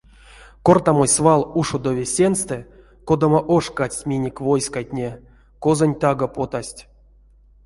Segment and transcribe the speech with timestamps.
[0.65, 2.57] Кортамось свал ушодови сеньстэ,
[3.07, 5.09] кодамо ош кадсть минек войскатне,
[5.63, 6.79] козонь таго потасть.